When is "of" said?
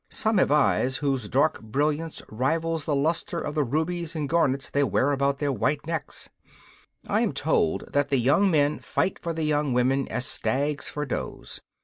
3.39-3.53